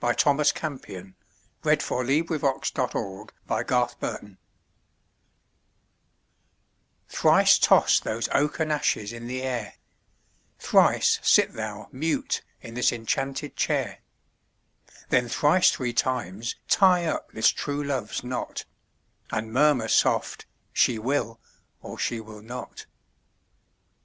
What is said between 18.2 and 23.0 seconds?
knot, And murmur soft: "She will, or she will not."